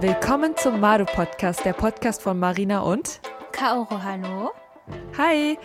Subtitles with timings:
[0.00, 3.18] Willkommen zum Maru Podcast, der Podcast von Marina und
[3.50, 4.50] Kaoru, hallo.
[5.16, 5.58] Hi.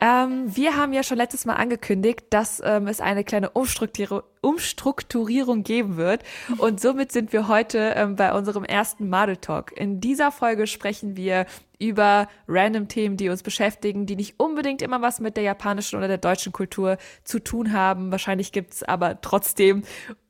[0.00, 5.62] Ähm, wir haben ja schon letztes Mal angekündigt, dass ähm, es eine kleine Umstrukturierung, Umstrukturierung
[5.62, 6.24] geben wird.
[6.58, 9.70] Und somit sind wir heute ähm, bei unserem ersten Model Talk.
[9.76, 11.46] In dieser Folge sprechen wir
[11.78, 16.08] über random Themen, die uns beschäftigen, die nicht unbedingt immer was mit der japanischen oder
[16.08, 18.10] der deutschen Kultur zu tun haben.
[18.10, 19.84] Wahrscheinlich gibt's aber trotzdem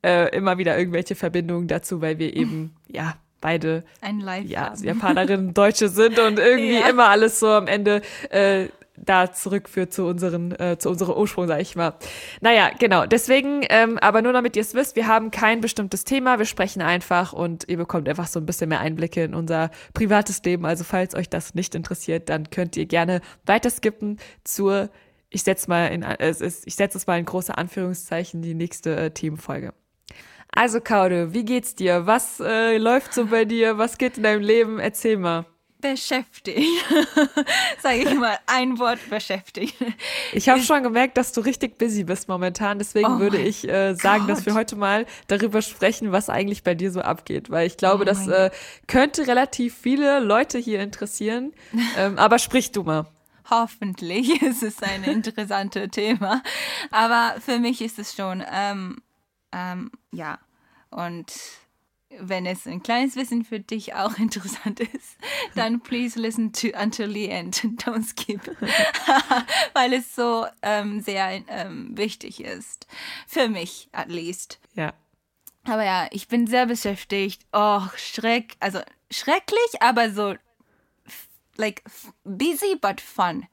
[0.05, 3.15] äh, immer wieder irgendwelche Verbindungen dazu, weil wir eben, ja,
[3.47, 3.83] beide
[4.49, 4.73] ja.
[4.81, 6.89] Japanerinnen Deutsche sind und irgendwie Ja.
[6.89, 11.61] immer alles so am Ende äh, da zurückführt zu unseren, äh, zu unserem Ursprung, sag
[11.61, 11.93] ich mal.
[12.41, 13.05] Naja, genau.
[13.05, 16.81] Deswegen, ähm, aber nur damit ihr es wisst, wir haben kein bestimmtes Thema, wir sprechen
[16.81, 20.65] einfach und ihr bekommt einfach so ein bisschen mehr Einblicke in unser privates Leben.
[20.65, 24.89] Also falls euch das nicht interessiert, dann könnt ihr gerne weiter skippen zur,
[25.29, 28.55] ich setze mal in, äh, es ist, ich setze es mal in große Anführungszeichen, die
[28.55, 29.73] nächste äh, Themenfolge.
[30.57, 32.07] Also Kaude, wie geht's dir?
[32.07, 33.77] Was äh, läuft so bei dir?
[33.77, 34.79] Was geht in deinem Leben?
[34.79, 35.45] Erzähl mal.
[35.79, 36.83] Beschäftigt.
[37.79, 39.75] Sage ich mal, ein Wort beschäftigt.
[40.33, 42.79] Ich habe schon gemerkt, dass du richtig busy bist momentan.
[42.79, 44.61] Deswegen Oh würde ich äh, sagen, dass wir Gott.
[44.61, 47.51] heute mal darüber sprechen, was eigentlich bei dir so abgeht.
[47.51, 48.49] Weil ich glaube, Oh das äh,
[48.87, 51.53] könnte relativ viele Leute hier interessieren.
[51.99, 53.05] ähm, aber sprich du mal.
[53.47, 56.41] Hoffentlich ist es ein interessantes Thema.
[56.89, 59.03] Aber für mich ist es schon, ähm,
[59.53, 60.39] ähm, ja.
[60.89, 61.33] Und
[62.09, 65.17] wenn es ein kleines Wissen für dich auch interessant ist,
[65.55, 67.61] dann please listen to until the end.
[67.83, 68.41] Don't skip.
[69.73, 72.87] Weil es so ähm, sehr ähm, wichtig ist.
[73.27, 74.59] Für mich, at least.
[74.75, 74.93] Ja.
[75.65, 77.45] Aber ja, ich bin sehr beschäftigt.
[77.51, 78.79] Oh, schreck, also
[79.11, 80.35] schrecklich, aber so
[81.57, 81.83] like
[82.23, 83.45] busy but fun.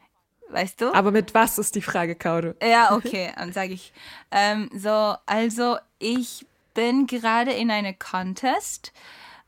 [0.50, 0.92] Weißt du?
[0.94, 2.54] Aber mit was ist die Frage, Kaude?
[2.62, 3.92] ja, okay, dann sage ich.
[4.30, 8.92] Ähm, so, also ich bin gerade in einem Contest.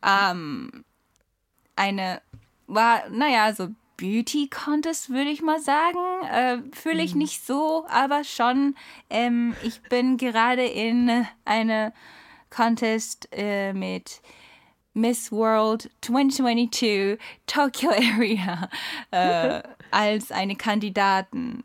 [0.03, 0.85] Ähm,
[1.75, 2.23] eine,
[2.67, 5.99] war, naja, so Beauty Contest würde ich mal sagen.
[6.31, 8.75] Äh, Fühle ich nicht so, aber schon.
[9.11, 11.93] Ähm, ich bin gerade in eine
[12.51, 14.21] Contest äh, mit
[14.93, 18.69] Miss World 2022 Tokyo Area
[19.11, 21.65] äh, als eine Kandidatin.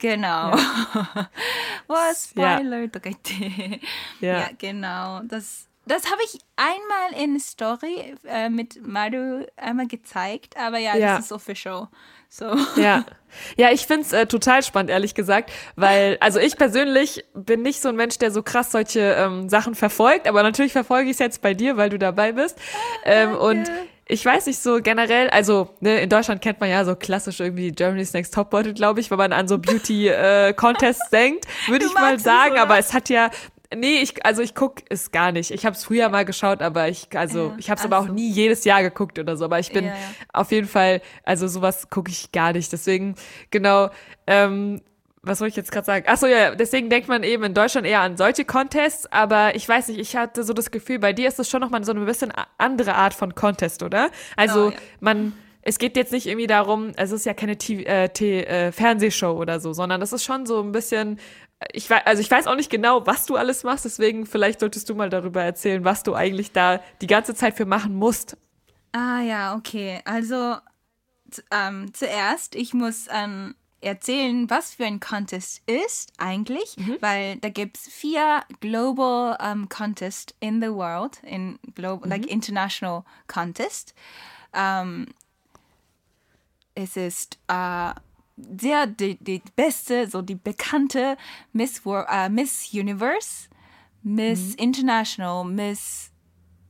[0.00, 0.56] Genau.
[0.56, 1.30] Ja.
[1.88, 2.86] oh, Spoiler ja.
[2.86, 3.80] 3D.
[4.20, 4.38] Ja.
[4.40, 5.20] ja, genau.
[5.24, 11.16] Das, das habe ich einmal in Story äh, mit Madu einmal gezeigt, aber ja, ja.
[11.16, 11.88] das ist official.
[12.28, 12.56] So.
[12.76, 13.04] Ja.
[13.56, 17.88] Ja, ich find's äh, total spannend, ehrlich gesagt, weil, also ich persönlich bin nicht so
[17.88, 21.40] ein Mensch, der so krass solche ähm, Sachen verfolgt, aber natürlich verfolge ich es jetzt
[21.40, 22.58] bei dir, weil du dabei bist.
[22.58, 23.44] Ah, ähm, Danke.
[23.44, 23.70] und
[24.10, 27.70] ich weiß nicht so generell, also ne, in Deutschland kennt man ja so klassisch irgendwie
[27.70, 32.22] Germany's Next Topmodel, glaube ich, wenn man an so Beauty-Contests denkt, würde ich mal es,
[32.22, 32.62] sagen, oder?
[32.62, 33.30] aber es hat ja
[33.72, 35.52] Nee, ich, also ich guck es gar nicht.
[35.52, 38.08] Ich habe es früher mal geschaut, aber ich, also Ja, ich habe es aber auch
[38.08, 39.44] nie jedes Jahr geguckt oder so.
[39.44, 39.96] Aber ich bin Ja, ja.
[40.32, 42.72] auf jeden Fall, also sowas gucke ich gar nicht.
[42.72, 43.14] Deswegen,
[43.52, 43.90] genau,
[44.26, 44.80] ähm,
[45.22, 46.06] was soll ich jetzt gerade sagen?
[46.08, 49.68] Ach so, ja, deswegen denkt man eben in Deutschland eher an solche Contests, aber ich
[49.68, 52.04] weiß nicht, ich hatte so das Gefühl, bei dir ist es schon nochmal so eine
[52.04, 54.10] bisschen andere Art von Contest, oder?
[54.36, 54.76] Also Oh, ja.
[55.00, 58.72] man, es geht jetzt nicht irgendwie darum, es ist ja keine TV, äh, T, äh,
[58.72, 61.18] Fernsehshow oder so, sondern das ist schon so ein bisschen,
[61.72, 64.88] ich weiß, also ich weiß auch nicht genau, was du alles machst, deswegen vielleicht solltest
[64.88, 68.38] du mal darüber erzählen, was du eigentlich da die ganze Zeit für machen musst.
[68.92, 70.00] Ah ja, okay.
[70.06, 70.56] Also
[71.52, 77.78] ähm, zuerst, ich muss ähm, erzählen, was für ein Contest ist eigentlich, weil da gibt
[77.78, 83.94] es vier Global ähm, Contest in the world, in global, like international contest.
[84.52, 85.06] Ähm,
[86.74, 87.92] es ist äh,
[88.58, 91.16] sehr die, die beste, so die bekannte
[91.52, 93.48] Miss, äh, Miss Universe,
[94.02, 96.10] Miss International, Miss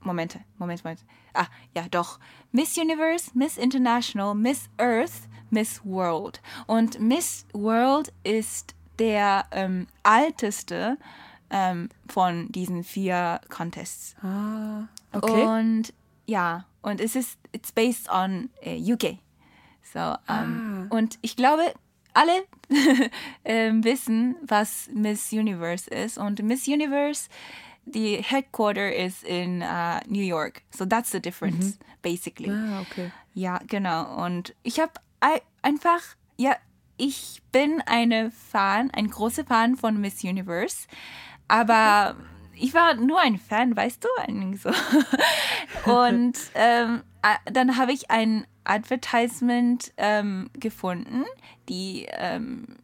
[0.00, 1.04] Momente, Moment, Moment.
[1.34, 2.18] Ah, ja, doch.
[2.52, 6.40] Miss Universe, Miss International, Miss Earth, Miss World.
[6.66, 10.96] Und Miss World ist der ähm, alteste
[11.50, 14.14] ähm, von diesen vier Contests.
[14.22, 15.44] Ah, okay.
[15.44, 15.92] Und
[16.26, 19.18] ja, und es ist, it's based on äh, UK.
[19.92, 21.74] So, ähm, und ich glaube,
[22.14, 22.44] alle
[23.44, 26.18] ähm, wissen, was Miss Universe ist.
[26.18, 27.28] Und Miss Universe,
[27.84, 30.62] die Headquarter ist in uh, New York.
[30.70, 32.50] So that's the difference, basically.
[32.50, 33.10] Ah, okay.
[33.34, 34.24] Ja, genau.
[34.24, 34.92] Und ich habe
[35.62, 36.00] einfach,
[36.36, 36.54] ja,
[36.96, 40.86] ich bin eine Fan, ein großer Fan von Miss Universe.
[41.48, 42.16] Aber
[42.54, 44.08] ich war nur ein Fan, weißt du?
[44.22, 44.70] Ein- So.
[45.90, 51.24] Und ähm, äh, dann habe ich ein Advertisement ähm, gefunden,
[51.68, 52.76] die ähm,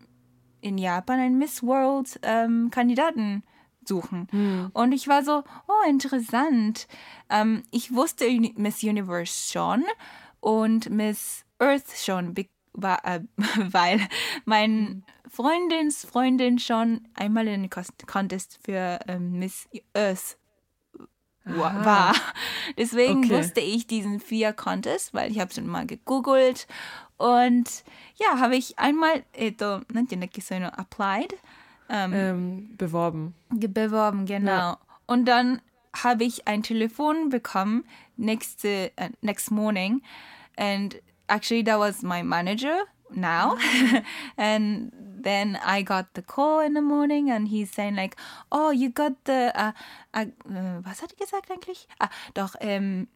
[0.60, 3.42] in Japan einen Miss World ähm, Kandidaten
[3.86, 4.28] suchen.
[4.32, 4.70] Mhm.
[4.72, 6.86] Und ich war so, oh, interessant.
[7.30, 9.84] Ähm, ich wusste Miss Universe schon
[10.40, 12.34] und Miss Earth schon,
[12.72, 13.20] war, äh,
[13.56, 14.00] weil
[14.44, 15.02] mein hm.
[15.28, 17.68] Freundins Freundin schon einmal in
[18.06, 20.38] Contest für ähm, Miss Earth
[21.44, 21.84] Aha.
[21.84, 22.14] war.
[22.78, 23.38] Deswegen okay.
[23.38, 26.66] wusste ich diesen vier Contests, weil ich habe schon mal gegoogelt
[27.16, 27.84] und
[28.16, 29.50] ja, habe ich einmal, eh,
[30.78, 31.34] applied
[31.89, 33.33] Ähm, beworben.
[33.51, 34.51] ge- beworben, genau.
[34.51, 34.77] Ja.
[35.07, 35.61] Und dann
[35.93, 37.83] habe ich ein Telefon bekommen
[38.15, 38.87] next, uh,
[39.21, 40.01] next morning
[40.55, 43.57] and actually that was my manager now
[44.37, 44.91] and
[45.21, 48.15] then I got the call in the morning and he's saying like
[48.51, 49.73] oh you got the uh,
[50.13, 51.87] uh, äh, was hat er gesagt eigentlich?
[51.99, 53.07] Ah, doch ähm,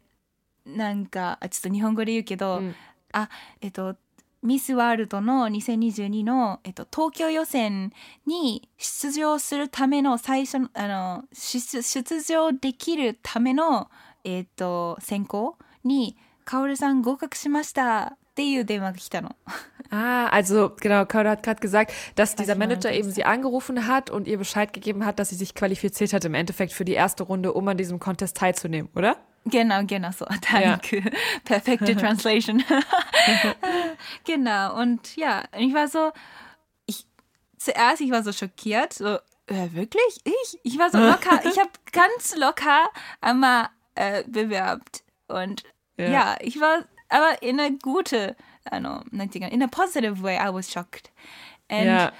[0.65, 2.75] なんかあちょっと日本語で言うけど、うん
[3.13, 3.29] あ
[3.61, 3.95] えっと
[4.42, 7.92] ミスワールドの2022の、えっと、東京予選
[8.26, 13.90] に出場するための最初のあの出出場できるための、
[14.24, 16.16] えっと、選考に
[16.46, 19.36] 「カオルさん合格しました」っていう電話が来たの。
[19.92, 24.38] Ah, also genau, Kaoru hat gerade gesagt, dass dieser Manager eben sie angerufen hat und ihr
[24.38, 27.66] Bescheid gegeben hat, dass sie sich qualifiziert hat im Endeffekt für die erste Runde, um
[27.66, 29.16] an diesem Contest teilzunehmen, oder?
[29.46, 30.26] Genau, genau so.
[30.52, 31.02] Danke.
[31.44, 32.62] Perfekte Translation.
[34.34, 34.76] Genau.
[34.80, 36.12] Und ja, ich war so,
[36.86, 37.06] ich
[37.58, 40.20] zuerst, ich war so schockiert, so, äh, wirklich?
[40.24, 40.58] Ich?
[40.62, 42.88] Ich war so locker, ich habe ganz locker
[43.20, 45.02] einmal äh, bewerbt.
[45.28, 45.64] Und
[45.96, 46.06] Ja.
[46.10, 46.36] ja.
[46.40, 48.36] ich war aber in a gute,
[48.66, 51.10] I don't know, in a positive way, I was shocked.
[51.68, 52.12] And Ja.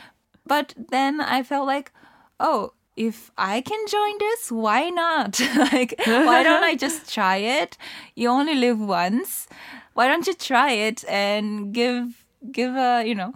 [0.45, 1.93] but then I felt like,
[2.39, 5.41] oh, if I can join this, why not?
[5.73, 7.79] like, why don't I just try it?
[8.15, 9.49] You only live once.
[9.95, 13.33] Why don't you try it and give give a you know?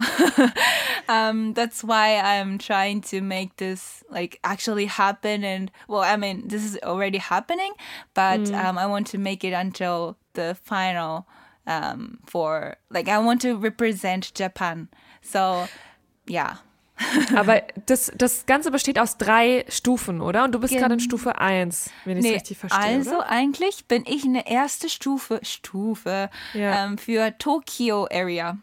[1.09, 5.43] um, that's why I'm trying to make this like actually happen.
[5.43, 7.73] And well, I mean, this is already happening,
[8.13, 11.27] but um, I want to make it until the final.
[11.67, 14.87] Um, for like, I want to represent Japan.
[15.23, 15.67] So,
[16.27, 16.57] yeah.
[17.35, 20.45] Aber das, das Ganze besteht aus drei Stufen, oder?
[20.45, 22.79] Und du bist Gen gerade in Stufe 1, wenn ich es nee, richtig verstehe.
[22.79, 23.29] Also oder?
[23.29, 26.85] eigentlich bin ich eine erste Stufe, Stufe ja.
[26.85, 28.57] ähm, für Tokyo Area.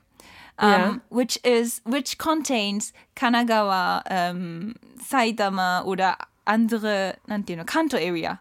[0.58, 0.88] Um, ja.
[0.88, 8.38] Ähm, which is which contains Kanagawa, ähm, Saitama oder andere, nannte Kanto Area.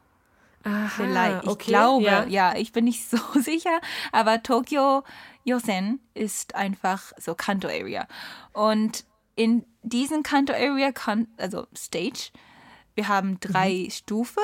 [0.63, 2.25] Aha, Vielleicht, ich okay, glaube, ja.
[2.25, 3.79] ja, ich bin nicht so sicher,
[4.11, 5.03] aber Tokyo
[5.43, 8.07] Yosen ist einfach so Kanto Area.
[8.53, 9.05] Und
[9.41, 10.91] in diesen Kanto Area,
[11.37, 12.31] also Stage,
[12.93, 14.43] wir haben drei Stufen.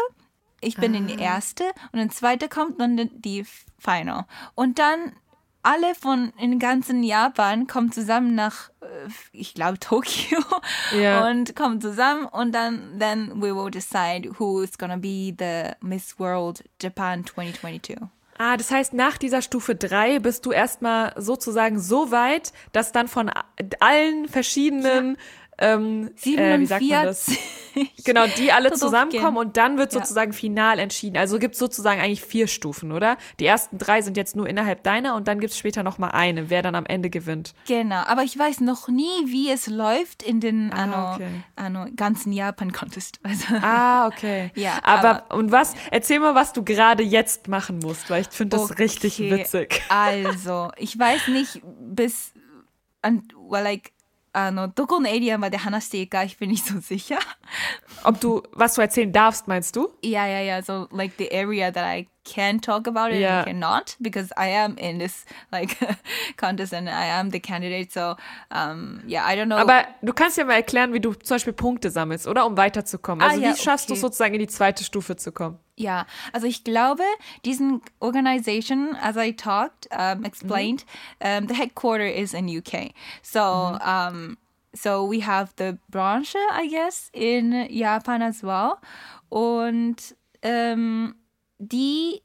[0.60, 3.46] Ich bin in die erste und in zweite kommt dann die
[3.78, 4.26] Final.
[4.56, 5.14] Und dann
[5.62, 10.40] alle von in ganzen Japan kommen zusammen nach, äh, ich glaube, Tokio
[11.00, 11.28] Ja.
[11.30, 16.18] und kommen zusammen und dann then we will decide who is gonna be the Miss
[16.18, 17.98] World Japan 2022.
[18.38, 23.08] Ah, das heißt, nach dieser Stufe 3 bist du erstmal sozusagen so weit, dass dann
[23.08, 23.32] von
[23.80, 25.18] allen verschiedenen,
[25.60, 27.26] ähm, äh, wie sagt man das?
[27.26, 28.06] 47.
[28.06, 30.00] Genau, die alle zusammenkommen und dann wird Ja.
[30.00, 31.16] sozusagen final entschieden.
[31.18, 33.18] Also gibt es sozusagen eigentlich vier Stufen, oder?
[33.40, 36.50] Die ersten drei sind jetzt nur innerhalb deiner und dann gibt es später nochmal eine,
[36.50, 37.54] wer dann am Ende gewinnt.
[37.68, 41.30] Genau, aber ich weiß noch nie, wie es läuft in den Ah, ano, okay.
[41.56, 43.20] ano, ganzen Japan-Contest.
[43.28, 44.52] Also, Ah, okay.
[44.56, 48.58] Ja, aber, und was, erzähl mal, was du gerade jetzt machen musst, weil ich finde
[48.58, 48.84] das Okay.
[48.84, 49.84] richtig witzig.
[49.90, 52.32] Also, ich weiß nicht, bis,
[53.04, 53.92] an, well, like,
[54.37, 57.19] あの、どこのエリアまで話していいか、ich bin nicht so sicher.
[58.05, 59.93] Ob du, was du erzählen darfst, meinst du?
[60.03, 60.63] Yeah, yeah, yeah.
[60.63, 63.40] So, like, the area that I can talk about it Yeah.
[63.40, 65.78] and I cannot, because I am in this, like,
[66.38, 67.92] contest and I am the candidate.
[67.94, 68.16] So,
[68.52, 69.58] um, yeah, I don't know.
[69.58, 72.46] Aber du kannst ja mal erklären, wie du zum Beispiel Punkte sammelst, oder?
[72.46, 73.24] Um weiterzukommen.
[73.26, 74.02] Ah, Also ja, wie schaffst du okay.
[74.02, 75.60] sozusagen in die zweite Stufe zu kommen?
[75.80, 77.04] Ja, also ich glaube,
[77.46, 80.86] diesen Organization, as I talked, um, explained,
[81.24, 82.94] um, the headquarter is in UK.
[83.22, 84.38] So, um,
[84.74, 88.78] so we have the branch, I guess, in Japan as well.
[89.30, 91.14] Und um,
[91.66, 92.22] die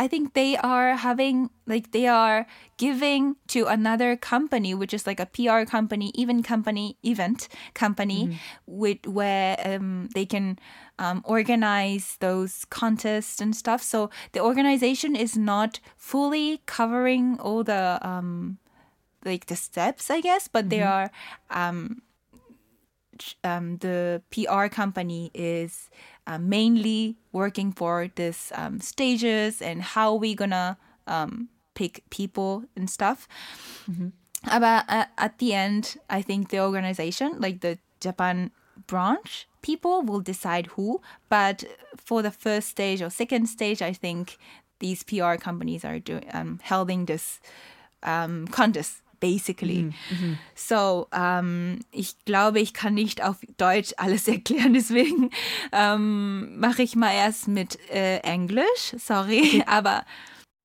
[0.00, 2.46] I think they are having like they are
[2.78, 9.06] giving to another company, which is like a PR company, even company, event company, with
[9.06, 10.58] where um, they can
[10.98, 13.82] um, organize those contests and stuff.
[13.82, 18.56] So the organization is not fully covering all the um,
[19.22, 21.10] like the steps, I guess, but they are
[21.50, 22.00] um,
[23.44, 25.90] um, the PR company is
[26.30, 32.88] uh, mainly working for this um, stages and how we gonna um, pick people and
[32.88, 33.26] stuff.
[34.44, 38.52] But uh, at the end, I think the organization, like the Japan
[38.86, 41.64] branch, people will decide who, but
[41.96, 44.38] for the first stage or second stage, I think
[44.78, 47.40] these PR companies are doing um, holding this
[48.02, 49.92] um, contest basically.
[50.54, 55.30] So, ähm, ich glaube, ich kann nicht auf Deutsch alles erklären, deswegen
[55.72, 60.04] ähm, mache ich mal erst mit äh, Englisch, sorry, aber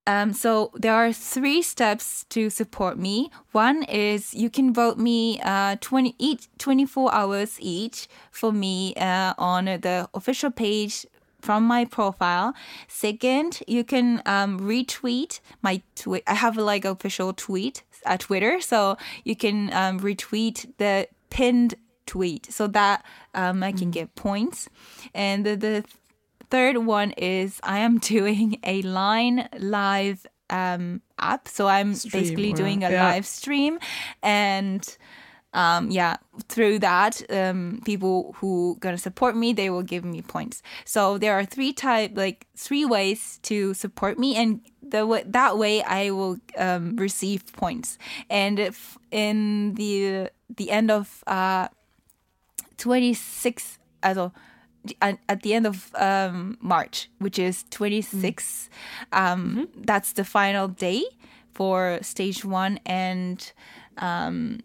[0.08, 3.32] um, so there are three steps to support me.
[3.54, 9.34] One is you can vote me uh, 20 each 24 hours each for me uh,
[9.38, 11.08] on the official page
[11.46, 12.56] from my profile.
[12.88, 16.24] Second, you can um, retweet my tweet.
[16.26, 21.76] I have like official tweet at Twitter, so you can um, retweet the pinned
[22.08, 24.68] tweet so that um, I can get points.
[25.14, 25.84] And the, the
[26.50, 31.48] third one is I am doing a line live um, app.
[31.48, 33.04] So I'm Stream, basically doing a yeah.
[33.04, 33.80] live stream
[34.24, 34.98] and
[35.56, 36.18] um, yeah,
[36.50, 40.62] through that, um, people who gonna support me, they will give me points.
[40.84, 45.82] So there are three type, like three ways to support me, and the that way
[45.82, 47.98] I will um, receive points.
[48.30, 51.70] And if in the the end of uh,
[52.78, 54.34] 26 also
[55.02, 58.70] at, at the end of um, March, which is 26,
[59.14, 61.04] um, that's the final day
[61.54, 62.80] for stage one.
[62.86, 63.52] And
[63.98, 64.60] um,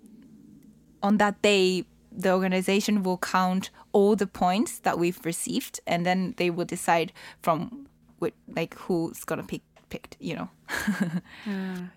[1.03, 1.85] on that day,
[2.17, 7.13] the organization will count all the points that we've received, and then they will decide
[7.43, 7.87] from
[8.19, 10.49] what, like who's gonna pick picked, you know.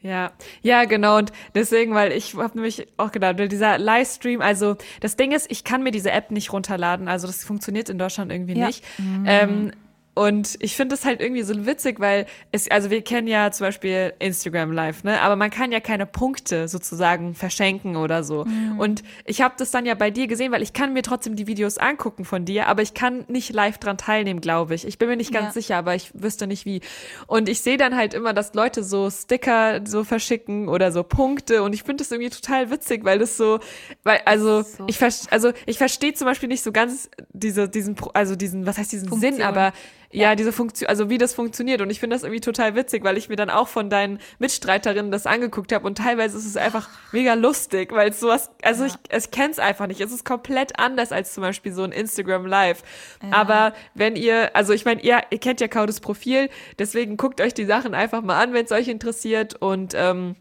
[0.02, 0.32] Ja,
[0.64, 1.18] ja, genau.
[1.20, 5.64] Und deswegen, weil ich habe nämlich auch gedacht, dieser Livestream, also das Ding ist, ich
[5.64, 7.08] kann mir diese App nicht runterladen.
[7.08, 8.66] Also das funktioniert in Deutschland irgendwie Ja.
[8.68, 8.84] nicht.
[9.28, 9.72] Ähm,
[10.16, 13.66] und ich finde es halt irgendwie so witzig, weil es, also wir kennen ja zum
[13.68, 15.20] Beispiel Instagram Live, ne?
[15.22, 18.46] Aber man kann ja keine Punkte sozusagen verschenken oder so.
[18.78, 21.48] Und ich habe das dann ja bei dir gesehen, weil ich kann mir trotzdem die
[21.48, 24.86] Videos angucken von dir, aber ich kann nicht live dran teilnehmen, glaube ich.
[24.86, 25.52] Ich bin mir nicht ganz Ja.
[25.54, 26.82] sicher, aber ich wüsste nicht wie.
[27.26, 31.64] Und ich sehe dann halt immer, dass Leute so Sticker so verschicken oder so Punkte
[31.64, 33.60] und ich finde das irgendwie total witzig, weil das so,
[34.04, 34.86] weil also So.
[34.88, 35.00] ich
[35.32, 39.10] also ich verstehe zum Beispiel nicht so ganz diese diesen also diesen was heißt diesen
[39.10, 39.42] Sinn, Funktion.
[39.48, 39.74] aber
[40.14, 41.82] ja, diese Funktion, also wie das funktioniert.
[41.82, 45.12] Und ich finde das irgendwie total witzig, weil ich mir dann auch von deinen Mitstreiterinnen
[45.12, 48.94] das angeguckt habe und teilweise ist es einfach mega lustig, weil es sowas, also ich,
[49.12, 50.00] ich kenne es einfach nicht.
[50.00, 52.84] Es ist komplett anders als zum Beispiel so ein Instagram Live.
[53.32, 57.56] Aber wenn ihr, also ich meine, ihr, ihr kennt ja Kaudes Profil, deswegen guckt euch
[57.56, 60.36] die Sachen einfach mal an, wenn es euch interessiert und ähm,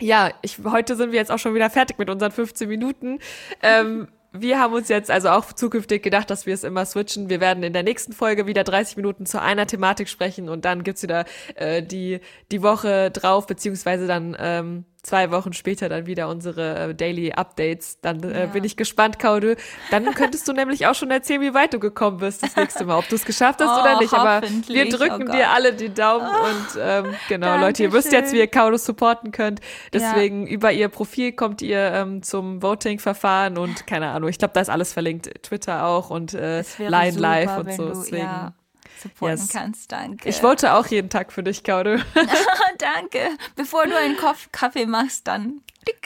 [0.00, 3.20] ja, ich, heute sind wir jetzt auch schon wieder fertig mit unseren 15 Minuten.
[3.62, 7.28] Ähm, wir haben uns jetzt also auch zukünftig gedacht, dass wir es immer switchen.
[7.30, 10.82] Wir werden in der nächsten Folge wieder 30 Minuten zu einer Thematik sprechen und dann
[10.82, 11.24] gibt's wieder
[11.54, 16.94] äh, die, die Woche drauf, beziehungsweise dann ähm, zwei Wochen später dann wieder unsere äh,
[16.94, 18.00] Daily Updates.
[18.00, 18.46] Dann äh, Ja.
[18.46, 19.56] bin ich gespannt, Kaude.
[19.90, 22.98] Dann könntest du nämlich auch schon erzählen, wie weit du gekommen bist das nächste Mal,
[22.98, 24.12] ob du es geschafft hast Oh, oder nicht.
[24.14, 28.32] Aber wir drücken Oh dir alle die Daumen und ähm, genau, Leute, ihr wisst jetzt,
[28.32, 29.60] wie ihr Kaudo supporten könnt.
[29.92, 34.60] Deswegen über ihr Profil kommt ihr ähm, zum Voting-Verfahren und keine Ahnung, ich glaube, da
[34.62, 35.30] ist alles verlinkt.
[35.42, 37.88] Twitter auch und äh, Line Live und so.
[37.90, 38.16] Deswegen.
[38.24, 38.54] ja,
[39.02, 39.48] supporten Yes.
[39.50, 40.28] kannst, danke.
[40.28, 41.96] Ich wollte auch jeden Tag für dich, Kaudo.
[42.78, 43.30] danke.
[43.56, 45.60] Bevor du einen Kopf Kaffee machst, dann.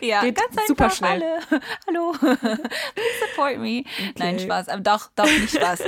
[0.00, 0.66] ja, Geht ganz einfach.
[0.66, 1.22] super schnell.
[1.22, 1.38] Alle.
[1.86, 2.12] Hallo.
[2.18, 2.58] Please
[3.30, 3.84] support me.
[4.18, 4.68] Nein, Spaß.
[4.68, 5.84] Aber doch, doch nicht Spaß.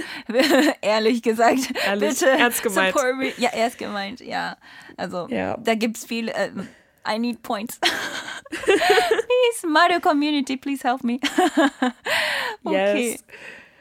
[0.80, 1.58] Ehrlich gesagt.
[1.86, 2.94] Ehrlich, Bitte ernst gemeint.
[2.94, 3.32] support me.
[3.36, 4.56] Ja, ernst gemeint, ja.
[4.96, 5.56] Also, Ja.
[5.56, 6.30] da gibt's viel.
[6.34, 6.68] ähm,
[7.08, 7.80] I need points.
[8.50, 11.18] please, Mario Community, please help me.
[12.64, 13.10] okay.
[13.12, 13.24] Yes.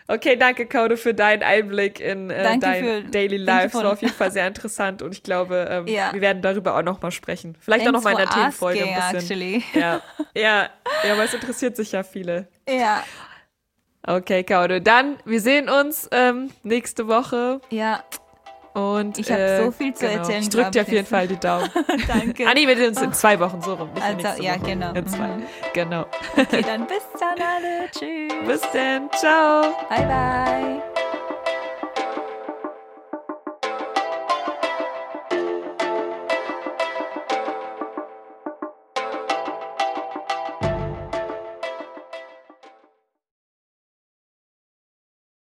[0.09, 3.71] Okay, danke, Kaudo, für deinen Einblick in äh, dein für- Daily Life.
[3.71, 6.13] For- war auf jeden Fall sehr interessant und ich glaube, ähm, Ja.
[6.13, 7.57] wir werden darüber auch noch mal sprechen.
[7.59, 9.15] Vielleicht auch Thanks mal in der Themenfolge ein bisschen.
[9.17, 9.63] actually.
[9.73, 10.01] Ja,
[10.33, 10.69] ja,
[11.03, 12.47] ja, aber es interessiert sich ja viele.
[12.69, 13.03] Ja,
[14.09, 14.79] Okay, Kaudo.
[14.79, 18.01] Dann, wir sehen uns ähm, nächste Woche ja,
[18.77, 20.19] und Ich hab äh, so viel zu genau.
[20.19, 21.67] erzählen, Ich drück dir auf jeden Fall die Daumen.
[22.07, 22.47] danke.
[22.47, 23.89] ah, nee, wir sehen uns in zwei Wochen so rum.
[23.99, 24.69] Also, ja, Woche.
[24.69, 24.93] genau.
[24.93, 25.27] In zwei.
[25.27, 25.43] Mhm.
[25.73, 26.05] Genau.
[26.37, 27.89] Okay, dann bis dann alle.
[27.91, 28.33] Tschüss.
[28.45, 29.09] Bis dann.
[29.19, 29.73] Ciao.
[29.89, 30.96] Bye, bye.